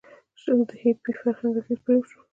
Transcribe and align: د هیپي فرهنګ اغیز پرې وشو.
د 0.67 0.69
هیپي 0.83 1.11
فرهنګ 1.19 1.53
اغیز 1.59 1.79
پرې 1.85 1.95
وشو. 1.97 2.19